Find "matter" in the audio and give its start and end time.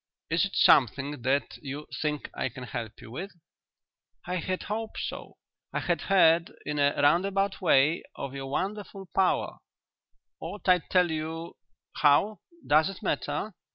13.03-13.53